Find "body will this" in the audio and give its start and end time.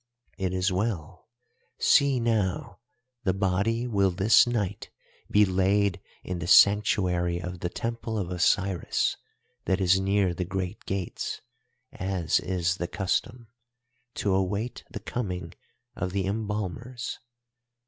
3.35-4.47